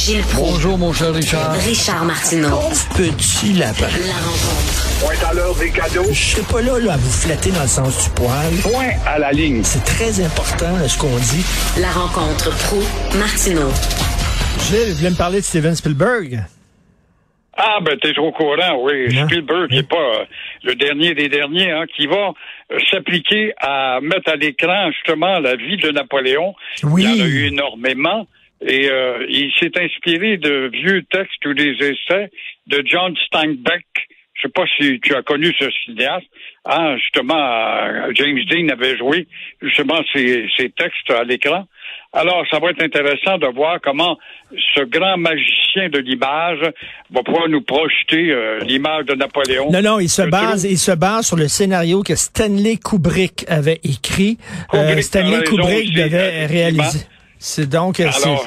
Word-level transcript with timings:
Gilles 0.00 0.22
Proulx. 0.32 0.52
Bonjour, 0.52 0.78
mon 0.78 0.92
cher 0.94 1.12
Richard. 1.12 1.52
Richard 1.52 2.04
Martineau. 2.06 2.58
Petit 2.96 3.52
lapin. 3.52 3.84
La 3.84 4.14
rencontre. 4.24 5.04
Point 5.04 5.28
à 5.28 5.34
l'heure 5.34 5.54
des 5.56 5.70
cadeaux. 5.70 6.06
Je 6.10 6.14
serai 6.14 6.42
pas 6.50 6.62
là, 6.62 6.78
là 6.78 6.92
à 6.94 6.96
vous 6.96 7.10
flatter 7.10 7.50
dans 7.50 7.60
le 7.60 7.68
sens 7.68 8.04
du 8.04 8.10
poil. 8.14 8.50
Point 8.62 8.92
à 9.06 9.18
la 9.18 9.30
ligne. 9.32 9.62
C'est 9.62 9.84
très 9.84 10.24
important 10.24 10.74
là, 10.78 10.88
ce 10.88 10.96
qu'on 10.98 11.14
dit. 11.14 11.44
La 11.78 11.90
rencontre 11.90 12.48
pro 12.64 12.78
martineau 13.18 13.68
Gilles, 14.70 14.92
vous 14.92 14.98
voulez 15.00 15.10
me 15.10 15.16
parler 15.18 15.40
de 15.40 15.44
Steven 15.44 15.74
Spielberg? 15.74 16.44
Ah, 17.58 17.78
ben, 17.84 17.98
t'es 18.00 18.16
au 18.18 18.32
courant, 18.32 18.80
oui. 18.84 19.14
Non. 19.14 19.26
Spielberg, 19.26 19.66
Oui. 19.70 19.76
c'est 19.76 19.88
pas 19.88 19.96
euh, 19.96 20.24
le 20.62 20.74
dernier 20.76 21.12
des 21.14 21.28
derniers, 21.28 21.70
hein, 21.72 21.84
qui 21.94 22.06
va 22.06 22.32
euh, 22.72 22.78
s'appliquer 22.90 23.52
à 23.60 23.98
mettre 24.00 24.30
à 24.32 24.36
l'écran, 24.36 24.90
justement, 24.92 25.40
la 25.40 25.56
vie 25.56 25.76
de 25.76 25.90
Napoléon. 25.90 26.54
Oui. 26.84 27.04
Il 27.04 27.16
y 27.18 27.20
en 27.20 27.24
a 27.24 27.28
eu 27.28 27.46
énormément. 27.48 28.26
Et 28.66 28.90
euh, 28.90 29.24
il 29.28 29.50
s'est 29.58 29.72
inspiré 29.78 30.36
de 30.36 30.70
vieux 30.72 31.02
textes 31.10 31.44
ou 31.46 31.54
des 31.54 31.72
essais 31.80 32.30
de 32.66 32.82
John 32.84 33.14
Steinbeck. 33.26 33.86
Je 34.34 34.42
sais 34.42 34.52
pas 34.52 34.64
si 34.78 35.00
tu 35.00 35.14
as 35.14 35.22
connu 35.22 35.52
ce 35.58 35.66
cinéaste. 35.84 36.26
Ah, 36.64 36.96
justement, 36.96 37.36
euh, 37.36 38.10
James 38.14 38.38
Dean 38.48 38.68
avait 38.68 38.96
joué 38.96 39.26
justement 39.62 40.00
ces, 40.12 40.46
ces 40.56 40.70
textes 40.70 41.10
à 41.10 41.24
l'écran. 41.24 41.66
Alors, 42.12 42.44
ça 42.50 42.58
va 42.58 42.70
être 42.70 42.82
intéressant 42.82 43.38
de 43.38 43.46
voir 43.54 43.78
comment 43.82 44.18
ce 44.74 44.82
grand 44.82 45.16
magicien 45.16 45.88
de 45.90 45.98
l'image 45.98 46.58
va 47.10 47.22
pouvoir 47.22 47.48
nous 47.48 47.62
projeter 47.62 48.32
euh, 48.32 48.58
l'image 48.60 49.04
de 49.06 49.14
Napoléon. 49.14 49.70
Non, 49.70 49.80
non, 49.80 50.00
il 50.00 50.08
se 50.08 50.22
base, 50.22 50.64
il 50.64 50.78
se 50.78 50.92
base 50.92 51.26
sur 51.26 51.36
le 51.36 51.46
scénario 51.46 52.02
que 52.02 52.16
Stanley 52.16 52.78
Kubrick 52.78 53.44
avait 53.48 53.80
écrit. 53.84 54.38
Euh, 54.74 54.88
Kubrick, 54.88 55.04
Stanley 55.04 55.42
Kubrick 55.44 55.94
devait 55.94 56.46
réaliser. 56.46 57.06
C'est 57.40 57.68
donc, 57.68 57.98
euh, 58.00 58.04
Alors, 58.22 58.46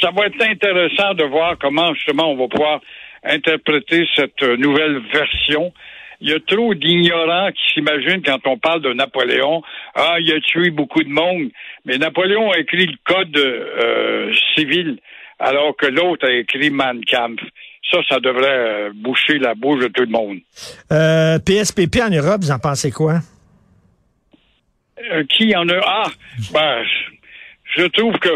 ça 0.00 0.10
va 0.10 0.26
être 0.26 0.40
intéressant 0.42 1.14
de 1.14 1.24
voir 1.24 1.56
comment 1.58 1.92
justement 1.94 2.30
on 2.30 2.36
va 2.36 2.48
pouvoir 2.48 2.80
interpréter 3.24 4.06
cette 4.14 4.42
euh, 4.42 4.56
nouvelle 4.58 5.00
version. 5.12 5.72
Il 6.20 6.28
y 6.28 6.34
a 6.34 6.40
trop 6.46 6.74
d'ignorants 6.74 7.50
qui 7.50 7.72
s'imaginent 7.72 8.22
quand 8.22 8.40
on 8.46 8.58
parle 8.58 8.82
de 8.82 8.92
Napoléon, 8.92 9.62
ah, 9.94 10.16
il 10.20 10.30
a 10.34 10.40
tué 10.40 10.70
beaucoup 10.70 11.02
de 11.02 11.08
monde. 11.08 11.48
Mais 11.86 11.96
Napoléon 11.96 12.50
a 12.50 12.58
écrit 12.58 12.86
le 12.86 12.96
code 13.04 13.36
euh, 13.38 14.30
civil, 14.54 14.98
alors 15.38 15.74
que 15.78 15.86
l'autre 15.86 16.26
a 16.28 16.32
écrit 16.32 16.68
Mein 16.70 17.00
Kampf. 17.06 17.40
Ça, 17.90 18.00
ça 18.06 18.20
devrait 18.20 18.48
euh, 18.48 18.90
boucher 18.94 19.38
la 19.38 19.54
bouche 19.54 19.80
de 19.82 19.88
tout 19.88 20.02
le 20.02 20.10
monde. 20.10 20.38
euh, 20.92 21.38
PSPP 21.38 21.96
en 22.02 22.10
Europe, 22.10 22.42
vous 22.42 22.50
en 22.50 22.58
pensez 22.58 22.90
quoi? 22.90 23.20
Euh, 25.12 25.24
qui 25.24 25.56
en 25.56 25.66
a? 25.70 25.80
Ah, 25.82 26.10
ben, 26.52 26.82
je 27.76 27.84
trouve 27.86 28.18
que 28.18 28.30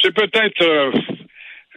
c'est 0.00 0.14
peut-être. 0.14 0.62
euh, 0.62 0.90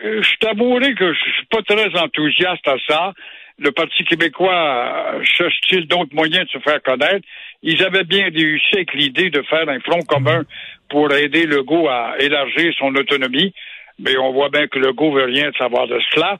euh, 0.03 0.21
je 0.21 0.35
t'avouerai 0.39 0.93
que 0.93 1.13
je 1.13 1.19
suis 1.19 1.45
pas 1.49 1.61
très 1.61 1.95
enthousiaste 1.97 2.67
à 2.67 2.75
ça. 2.87 3.13
Le 3.57 3.71
Parti 3.71 4.03
québécois 4.03 5.13
euh, 5.15 5.23
cherche-t-il 5.23 5.87
d'autres 5.87 6.13
moyens 6.13 6.45
de 6.45 6.49
se 6.51 6.59
faire 6.59 6.81
connaître? 6.81 7.25
Ils 7.63 7.81
avaient 7.83 8.03
bien 8.03 8.25
réussi 8.29 8.75
avec 8.75 8.93
l'idée 8.93 9.29
de 9.29 9.41
faire 9.43 9.67
un 9.69 9.79
front 9.79 10.01
commun 10.01 10.43
pour 10.89 11.13
aider 11.13 11.45
Legault 11.45 11.87
à 11.87 12.15
élargir 12.19 12.73
son 12.77 12.93
autonomie, 12.95 13.53
mais 13.97 14.17
on 14.17 14.33
voit 14.33 14.49
bien 14.49 14.67
que 14.67 14.79
Legault 14.79 15.13
veut 15.13 15.25
rien 15.25 15.51
savoir 15.57 15.87
de 15.87 15.99
cela. 16.13 16.37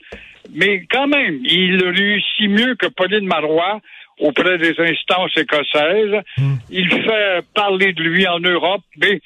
Mais 0.54 0.84
quand 0.92 1.08
même, 1.08 1.40
il 1.44 1.82
réussit 1.84 2.50
mieux 2.50 2.76
que 2.76 2.88
Pauline 2.88 3.26
Marois 3.26 3.80
auprès 4.20 4.58
des 4.58 4.80
instances 4.80 5.36
écossaises. 5.38 6.22
Il 6.70 6.90
fait 6.90 7.42
parler 7.54 7.94
de 7.94 8.04
lui 8.04 8.28
en 8.28 8.40
Europe, 8.40 8.84
mais 8.98 9.20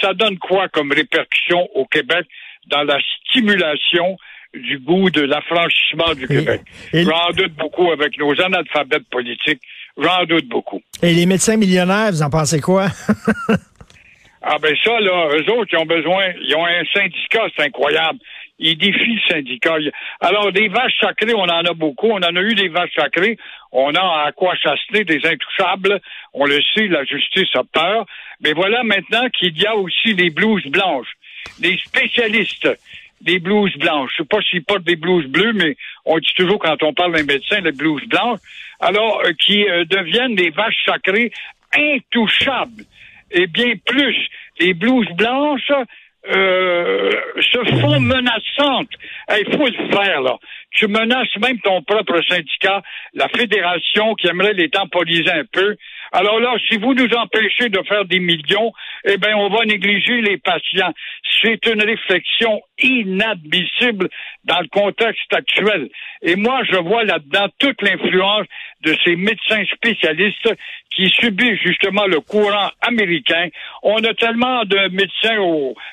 ça 0.00 0.14
donne 0.14 0.38
quoi 0.38 0.68
comme 0.68 0.92
répercussion 0.92 1.68
au 1.74 1.86
Québec 1.86 2.26
dans 2.68 2.82
la 2.82 2.98
stimulation 3.28 4.16
du 4.54 4.78
goût 4.78 5.10
de 5.10 5.22
l'affranchissement 5.22 6.14
du 6.14 6.26
Québec? 6.26 6.62
J'en 6.92 7.30
doute 7.32 7.54
beaucoup 7.54 7.90
avec 7.90 8.18
nos 8.18 8.40
analphabètes 8.40 9.08
politiques. 9.10 9.60
J'en 9.98 10.24
doute 10.24 10.48
beaucoup. 10.48 10.82
Et 11.02 11.12
les 11.14 11.26
médecins 11.26 11.56
millionnaires, 11.56 12.10
vous 12.10 12.22
en 12.22 12.30
pensez 12.30 12.60
quoi? 12.60 12.86
Ah 14.48 14.58
ben 14.62 14.72
ça, 14.84 15.00
là, 15.00 15.28
eux 15.32 15.52
autres, 15.54 15.70
ils 15.72 15.78
ont 15.78 15.86
besoin, 15.86 16.26
ils 16.40 16.54
ont 16.54 16.64
un 16.64 16.84
syndicat, 16.94 17.48
c'est 17.56 17.64
incroyable. 17.64 18.20
Ils 18.60 18.78
défient 18.78 19.16
le 19.16 19.34
syndicat. 19.34 19.74
Alors, 20.20 20.52
des 20.52 20.68
vaches 20.68 20.96
sacrées, 21.00 21.34
on 21.34 21.42
en 21.42 21.64
a 21.64 21.74
beaucoup. 21.74 22.06
On 22.06 22.18
en 22.22 22.36
a 22.36 22.40
eu 22.40 22.54
des 22.54 22.68
vaches 22.68 22.94
sacrées. 22.94 23.38
On 23.78 23.94
a 23.94 24.24
à 24.26 24.32
quoi 24.32 24.54
chasser 24.54 25.04
des 25.04 25.20
intouchables. 25.26 26.00
On 26.32 26.46
le 26.46 26.58
sait, 26.74 26.86
la 26.86 27.04
justice 27.04 27.54
a 27.54 27.62
peur. 27.62 28.06
Mais 28.40 28.54
voilà 28.54 28.82
maintenant 28.84 29.28
qu'il 29.28 29.54
y 29.60 29.66
a 29.66 29.76
aussi 29.76 30.14
les 30.14 30.30
blouses 30.30 30.64
blanches. 30.68 31.12
Des 31.58 31.76
spécialistes 31.84 32.68
des 33.20 33.38
blouses 33.38 33.76
blanches. 33.76 34.12
Je 34.16 34.22
sais 34.22 34.28
pas 34.28 34.40
s'ils 34.48 34.64
portent 34.64 34.84
des 34.84 34.96
blouses 34.96 35.26
bleues, 35.26 35.52
mais 35.52 35.76
on 36.06 36.18
dit 36.18 36.32
toujours 36.36 36.58
quand 36.58 36.82
on 36.82 36.94
parle 36.94 37.12
d'un 37.12 37.24
médecin, 37.24 37.60
les 37.60 37.72
blouses 37.72 38.06
blanches. 38.06 38.40
Alors, 38.80 39.20
euh, 39.26 39.32
qui 39.32 39.68
euh, 39.68 39.84
deviennent 39.84 40.34
des 40.34 40.50
vaches 40.50 40.82
sacrées 40.86 41.30
intouchables. 41.74 42.84
Et 43.30 43.46
bien 43.46 43.74
plus, 43.84 44.16
les 44.58 44.72
blouses 44.72 45.10
blanches 45.16 45.72
euh, 46.34 47.12
se 47.40 47.58
font 47.80 48.00
menaçantes. 48.00 48.90
Il 49.38 49.56
faut 49.56 49.66
le 49.66 49.88
faire, 49.94 50.22
là. 50.22 50.36
Tu 50.76 50.88
menaces 50.88 51.34
même 51.40 51.58
ton 51.60 51.82
propre 51.82 52.20
syndicat, 52.28 52.82
la 53.14 53.28
fédération 53.28 54.14
qui 54.14 54.28
aimerait 54.28 54.52
les 54.52 54.68
temporiser 54.68 55.30
un 55.30 55.44
peu. 55.50 55.76
Alors 56.12 56.38
là, 56.38 56.54
si 56.68 56.76
vous 56.76 56.92
nous 56.92 57.08
empêchez 57.14 57.70
de 57.70 57.82
faire 57.88 58.04
des 58.04 58.20
millions, 58.20 58.72
eh 59.04 59.16
bien, 59.16 59.36
on 59.36 59.48
va 59.48 59.64
négliger 59.64 60.20
les 60.20 60.36
patients. 60.36 60.92
C'est 61.42 61.66
une 61.66 61.82
réflexion 61.82 62.60
inadmissible 62.78 64.08
dans 64.44 64.60
le 64.60 64.68
contexte 64.68 65.32
actuel. 65.32 65.88
Et 66.26 66.34
moi, 66.34 66.60
je 66.68 66.76
vois 66.76 67.04
là-dedans 67.04 67.46
toute 67.60 67.80
l'influence 67.82 68.46
de 68.82 68.96
ces 69.04 69.14
médecins 69.14 69.64
spécialistes 69.72 70.52
qui 70.90 71.08
subissent 71.08 71.60
justement 71.64 72.06
le 72.06 72.20
courant 72.20 72.68
américain. 72.80 73.48
On 73.84 73.98
a 74.02 74.12
tellement 74.14 74.64
de 74.64 74.88
médecins 74.88 75.38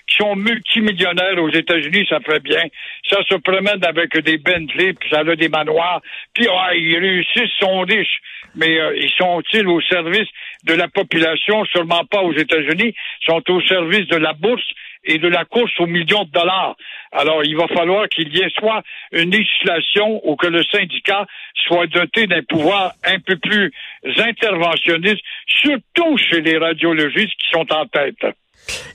qui 0.07 0.15
sont 0.15 0.35
multimillionnaires 0.35 1.37
aux 1.37 1.51
États-Unis, 1.51 2.07
ça 2.09 2.19
fait 2.19 2.41
bien. 2.41 2.63
Ça 3.09 3.19
se 3.29 3.35
promène 3.35 3.85
avec 3.85 4.17
des 4.17 4.39
Bentley, 4.39 4.93
puis 4.93 5.09
ça 5.11 5.19
a 5.19 5.35
des 5.35 5.49
manoirs, 5.49 6.01
puis 6.33 6.47
ah, 6.49 6.71
ils 6.73 6.97
réussissent, 6.97 7.53
sont 7.59 7.81
riches. 7.81 8.19
Mais 8.55 8.79
euh, 8.79 8.95
ils 8.97 9.11
sont-ils 9.17 9.67
au 9.67 9.81
service 9.81 10.27
de 10.63 10.73
la 10.73 10.87
population? 10.87 11.65
Sûrement 11.65 12.05
pas 12.05 12.21
aux 12.21 12.33
États-Unis. 12.33 12.93
Ils 12.93 13.25
sont 13.25 13.51
au 13.51 13.61
service 13.61 14.07
de 14.07 14.17
la 14.17 14.33
bourse 14.33 14.63
et 15.05 15.17
de 15.17 15.27
la 15.27 15.45
course 15.45 15.71
aux 15.79 15.87
millions 15.87 16.23
de 16.23 16.31
dollars. 16.31 16.75
Alors, 17.11 17.43
il 17.43 17.55
va 17.55 17.67
falloir 17.67 18.07
qu'il 18.09 18.29
y 18.35 18.41
ait 18.41 18.49
soit 18.57 18.81
une 19.11 19.31
législation 19.31 20.21
ou 20.23 20.35
que 20.35 20.47
le 20.47 20.63
syndicat 20.63 21.25
soit 21.67 21.87
doté 21.87 22.27
d'un 22.27 22.43
pouvoir 22.43 22.93
un 23.03 23.19
peu 23.19 23.37
plus 23.37 23.71
interventionniste, 24.17 25.21
surtout 25.47 26.17
chez 26.17 26.41
les 26.41 26.57
radiologistes 26.57 27.33
qui 27.37 27.49
sont 27.51 27.71
en 27.71 27.85
tête. 27.85 28.35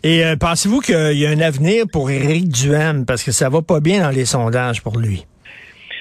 Et 0.03 0.25
euh, 0.25 0.37
pensez-vous 0.37 0.81
qu'il 0.81 1.19
y 1.19 1.27
a 1.27 1.31
un 1.31 1.41
avenir 1.41 1.85
pour 1.93 2.11
Éric 2.11 2.49
Duhem? 2.49 3.05
Parce 3.07 3.23
que 3.23 3.33
ça 3.33 3.49
va 3.49 3.63
pas 3.63 3.81
bien 3.81 4.03
dans 4.03 4.11
les 4.11 4.25
sondages 4.25 4.83
pour 4.83 4.99
lui. 4.99 5.25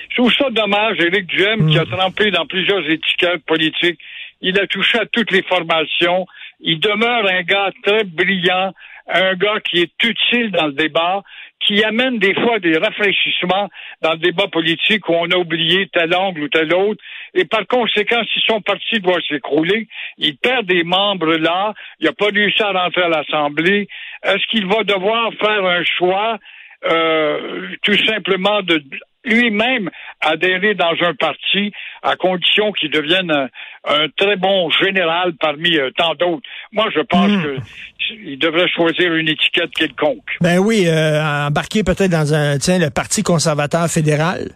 Je 0.09 0.15
trouve 0.15 0.33
ça 0.33 0.49
dommage, 0.49 0.97
Éric 0.99 1.27
Duhem, 1.27 1.69
qui 1.69 1.77
a 1.77 1.85
trempé 1.85 2.31
dans 2.31 2.45
plusieurs 2.45 2.87
étiquettes 2.89 3.43
politiques. 3.45 3.99
Il 4.41 4.57
a 4.59 4.65
touché 4.67 4.99
à 4.99 5.05
toutes 5.05 5.31
les 5.31 5.43
formations. 5.43 6.25
Il 6.59 6.79
demeure 6.79 7.25
un 7.27 7.41
gars 7.43 7.71
très 7.83 8.03
brillant, 8.03 8.73
un 9.07 9.35
gars 9.35 9.59
qui 9.61 9.81
est 9.81 10.03
utile 10.03 10.51
dans 10.51 10.67
le 10.67 10.73
débat, 10.73 11.23
qui 11.59 11.83
amène 11.83 12.19
des 12.19 12.33
fois 12.33 12.59
des 12.59 12.77
rafraîchissements 12.77 13.69
dans 14.01 14.11
le 14.11 14.19
débat 14.19 14.47
politique 14.47 15.07
où 15.09 15.13
on 15.13 15.29
a 15.31 15.37
oublié 15.37 15.87
tel 15.91 16.13
angle 16.15 16.43
ou 16.43 16.49
tel 16.49 16.73
autre. 16.73 17.01
Et 17.33 17.45
par 17.45 17.65
conséquent, 17.67 18.21
si 18.33 18.39
son 18.45 18.61
parti 18.61 18.99
doit 18.99 19.21
s'écrouler, 19.27 19.87
il 20.17 20.37
perd 20.37 20.65
des 20.65 20.83
membres 20.83 21.35
là, 21.35 21.73
il 21.99 22.05
n'a 22.05 22.13
pas 22.13 22.27
réussi 22.27 22.61
à 22.61 22.71
rentrer 22.71 23.03
à 23.03 23.09
l'Assemblée. 23.09 23.87
Est-ce 24.23 24.45
qu'il 24.47 24.65
va 24.65 24.83
devoir 24.83 25.31
faire 25.33 25.65
un 25.65 25.83
choix 25.83 26.37
euh, 26.85 27.69
tout 27.81 27.97
simplement 28.05 28.61
de 28.61 28.83
lui-même 29.27 29.89
adhérer 30.21 30.73
dans 30.73 30.93
un 31.01 31.13
parti 31.13 31.71
à 32.03 32.15
condition 32.15 32.71
qu'il 32.71 32.89
devienne 32.89 33.29
un, 33.31 33.47
un 33.85 34.07
très 34.15 34.35
bon 34.37 34.69
général 34.71 35.33
parmi 35.39 35.77
euh, 35.77 35.91
tant 35.97 36.15
d'autres. 36.15 36.47
Moi, 36.71 36.87
je 36.95 37.01
pense 37.01 37.29
Hmm. 37.29 37.43
que 37.43 37.57
il 38.23 38.39
devrait 38.39 38.69
choisir 38.69 39.13
une 39.15 39.27
étiquette 39.27 39.71
quelconque. 39.71 40.37
Ben 40.39 40.59
oui, 40.59 40.85
euh, 40.87 41.21
embarquer 41.47 41.83
peut-être 41.83 42.09
dans 42.11 42.33
un, 42.33 42.57
tiens, 42.57 42.79
le 42.79 42.89
Parti 42.89 43.21
conservateur 43.21 43.85
fédéral. 43.89 44.51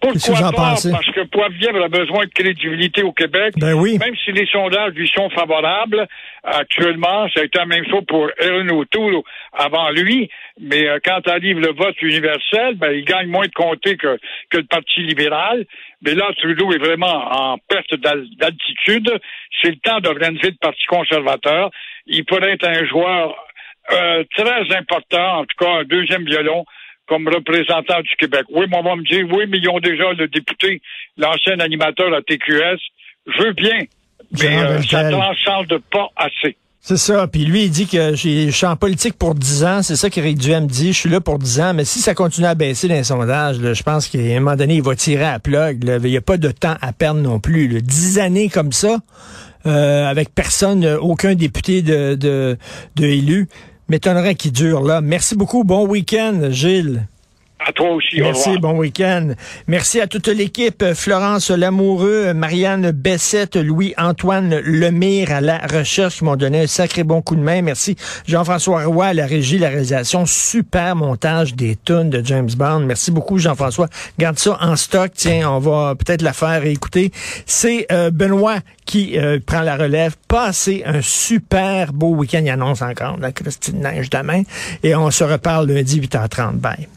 Pourquoi 0.00 0.50
pas? 0.52 0.74
Parce 0.90 1.10
que 1.10 1.24
Poilievre 1.26 1.84
a 1.84 1.88
besoin 1.88 2.24
de 2.24 2.30
crédibilité 2.30 3.02
au 3.02 3.12
Québec. 3.12 3.54
Ben 3.56 3.74
oui. 3.74 3.98
Même 3.98 4.16
si 4.24 4.32
les 4.32 4.46
sondages 4.46 4.92
lui 4.94 5.08
sont 5.08 5.28
favorables, 5.30 6.06
actuellement, 6.42 7.28
ça 7.34 7.40
a 7.40 7.44
été 7.44 7.58
la 7.58 7.66
même 7.66 7.84
chose 7.86 8.04
pour 8.08 8.30
Erin 8.38 8.68
O'Toole 8.70 9.20
avant 9.52 9.90
lui. 9.90 10.30
Mais 10.60 10.88
euh, 10.88 10.98
quand 11.04 11.26
arrive 11.28 11.58
le 11.58 11.72
vote 11.72 12.00
universel, 12.02 12.76
ben, 12.76 12.92
il 12.92 13.04
gagne 13.04 13.28
moins 13.28 13.46
de 13.46 13.52
comtés 13.52 13.96
que, 13.96 14.18
que 14.50 14.58
le 14.58 14.64
Parti 14.64 15.00
libéral. 15.02 15.64
Mais 16.02 16.14
là, 16.14 16.30
Trudeau 16.36 16.72
est 16.72 16.78
vraiment 16.78 17.52
en 17.52 17.58
perte 17.58 17.94
d'al- 17.96 18.26
d'altitude. 18.38 19.10
C'est 19.60 19.70
le 19.70 19.76
temps 19.76 20.00
d'organiser 20.00 20.48
le 20.48 20.56
Parti 20.60 20.84
conservateur. 20.86 21.70
Il 22.06 22.24
pourrait 22.24 22.52
être 22.52 22.66
un 22.66 22.86
joueur 22.86 23.36
euh, 23.92 24.24
très 24.36 24.76
important, 24.76 25.40
en 25.40 25.44
tout 25.44 25.56
cas 25.58 25.70
un 25.80 25.84
deuxième 25.84 26.24
violon 26.24 26.64
comme 27.10 27.26
représentant 27.26 28.00
du 28.02 28.14
Québec. 28.16 28.44
Oui, 28.54 28.66
mais 28.70 28.76
on 28.76 28.84
va 28.84 28.94
me 28.94 29.02
dire, 29.02 29.26
oui, 29.32 29.44
mais 29.48 29.58
ils 29.58 29.68
ont 29.68 29.80
déjà 29.80 30.12
le 30.12 30.28
député, 30.28 30.80
l'ancien 31.16 31.58
animateur 31.58 32.14
à 32.14 32.22
TQS. 32.22 32.78
Je 33.26 33.42
veux 33.42 33.52
bien, 33.52 33.80
mais 34.40 34.58
euh, 34.62 34.80
ça 34.82 35.02
ne 35.02 35.10
transcende 35.10 35.82
pas 35.90 36.08
assez. 36.14 36.56
C'est 36.80 36.96
ça. 36.96 37.26
Puis 37.26 37.44
lui, 37.44 37.64
il 37.64 37.70
dit 37.70 37.88
que 37.88 38.14
je 38.14 38.50
suis 38.50 38.66
en 38.66 38.76
politique 38.76 39.18
pour 39.18 39.34
10 39.34 39.64
ans. 39.64 39.82
C'est 39.82 39.96
ça 39.96 40.08
qu'Éric 40.08 40.38
Duhem 40.38 40.68
dit. 40.68 40.92
Je 40.92 40.98
suis 40.98 41.10
là 41.10 41.20
pour 41.20 41.38
10 41.38 41.60
ans. 41.60 41.74
Mais 41.74 41.84
si 41.84 41.98
ça 41.98 42.14
continue 42.14 42.46
à 42.46 42.54
baisser 42.54 42.86
dans 42.86 42.94
les 42.94 43.04
sondages, 43.04 43.56
je 43.60 43.82
pense 43.82 44.06
qu'à 44.06 44.18
un 44.18 44.40
moment 44.40 44.56
donné, 44.56 44.76
il 44.76 44.82
va 44.82 44.94
tirer 44.94 45.26
à 45.26 45.40
plug. 45.40 45.84
Il 45.84 46.10
n'y 46.10 46.16
a 46.16 46.22
pas 46.22 46.38
de 46.38 46.50
temps 46.52 46.76
à 46.80 46.92
perdre 46.92 47.20
non 47.20 47.40
plus. 47.40 47.68
Là. 47.68 47.80
10 47.80 48.20
années 48.20 48.48
comme 48.48 48.72
ça, 48.72 48.98
euh, 49.66 50.06
avec 50.06 50.32
personne, 50.32 50.86
aucun 50.86 51.34
député 51.34 51.82
de, 51.82 52.14
de, 52.14 52.56
de 52.96 53.04
élu, 53.04 53.48
m'étonnerait 53.90 54.36
qu'il 54.36 54.52
dure 54.52 54.82
là. 54.82 55.00
Merci 55.00 55.34
beaucoup. 55.34 55.64
Bon 55.64 55.86
week-end, 55.86 56.48
Gilles. 56.50 57.06
À 57.70 57.72
toi 57.72 57.90
aussi. 57.90 58.20
Merci, 58.20 58.58
bon 58.58 58.76
week-end. 58.76 59.28
Merci 59.68 60.00
à 60.00 60.08
toute 60.08 60.26
l'équipe. 60.26 60.84
Florence 60.92 61.52
Lamoureux, 61.52 62.34
Marianne 62.34 62.90
Bessette, 62.90 63.54
Louis-Antoine 63.54 64.58
Lemire 64.64 65.30
à 65.30 65.40
la 65.40 65.58
recherche 65.58 66.16
qui 66.16 66.24
m'ont 66.24 66.34
donné 66.34 66.62
un 66.62 66.66
sacré 66.66 67.04
bon 67.04 67.22
coup 67.22 67.36
de 67.36 67.42
main. 67.42 67.62
Merci 67.62 67.94
Jean-François 68.26 68.86
Roy 68.86 69.06
à 69.06 69.14
la 69.14 69.24
régie, 69.24 69.58
la 69.58 69.68
réalisation. 69.68 70.26
Super 70.26 70.96
montage 70.96 71.54
des 71.54 71.76
tunes 71.76 72.10
de 72.10 72.26
James 72.26 72.50
Bond. 72.56 72.80
Merci 72.80 73.12
beaucoup 73.12 73.38
Jean-François. 73.38 73.86
Garde 74.18 74.40
ça 74.40 74.58
en 74.60 74.74
stock. 74.74 75.12
Tiens, 75.14 75.48
on 75.48 75.60
va 75.60 75.94
peut-être 75.94 76.22
la 76.22 76.32
faire 76.32 76.66
écouter. 76.66 77.12
C'est 77.46 77.86
euh, 77.92 78.10
Benoît 78.10 78.58
qui 78.84 79.16
euh, 79.16 79.38
prend 79.46 79.60
la 79.60 79.76
relève. 79.76 80.16
Passez 80.26 80.82
un 80.84 81.02
super 81.02 81.92
beau 81.92 82.16
week-end. 82.16 82.40
Il 82.42 82.50
annonce 82.50 82.82
encore 82.82 83.16
la 83.20 83.30
Christine 83.30 83.78
Neige 83.78 84.10
demain. 84.10 84.42
Et 84.82 84.96
on 84.96 85.12
se 85.12 85.22
reparle 85.22 85.70
lundi 85.70 86.00
8h30. 86.00 86.54
Bye. 86.54 86.88